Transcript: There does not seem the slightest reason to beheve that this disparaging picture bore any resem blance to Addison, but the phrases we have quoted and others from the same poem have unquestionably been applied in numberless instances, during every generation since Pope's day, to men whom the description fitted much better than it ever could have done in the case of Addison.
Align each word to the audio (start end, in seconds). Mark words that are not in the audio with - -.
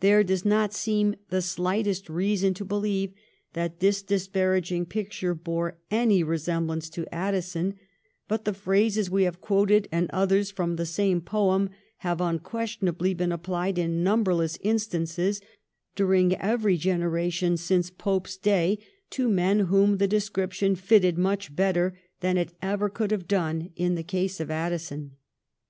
There 0.00 0.24
does 0.24 0.46
not 0.46 0.72
seem 0.72 1.16
the 1.28 1.42
slightest 1.42 2.08
reason 2.08 2.54
to 2.54 2.64
beheve 2.64 3.12
that 3.52 3.80
this 3.80 4.00
disparaging 4.00 4.86
picture 4.86 5.34
bore 5.34 5.76
any 5.90 6.24
resem 6.24 6.66
blance 6.66 6.90
to 6.92 7.06
Addison, 7.14 7.74
but 8.26 8.46
the 8.46 8.54
phrases 8.54 9.10
we 9.10 9.24
have 9.24 9.42
quoted 9.42 9.86
and 9.92 10.08
others 10.14 10.50
from 10.50 10.76
the 10.76 10.86
same 10.86 11.20
poem 11.20 11.68
have 11.98 12.22
unquestionably 12.22 13.12
been 13.12 13.32
applied 13.32 13.76
in 13.76 14.02
numberless 14.02 14.56
instances, 14.62 15.42
during 15.94 16.34
every 16.36 16.78
generation 16.78 17.58
since 17.58 17.90
Pope's 17.90 18.38
day, 18.38 18.78
to 19.10 19.28
men 19.28 19.58
whom 19.68 19.98
the 19.98 20.08
description 20.08 20.74
fitted 20.74 21.18
much 21.18 21.54
better 21.54 21.98
than 22.20 22.38
it 22.38 22.54
ever 22.62 22.88
could 22.88 23.10
have 23.10 23.28
done 23.28 23.68
in 23.76 23.94
the 23.94 24.02
case 24.02 24.40
of 24.40 24.50
Addison. 24.50 25.16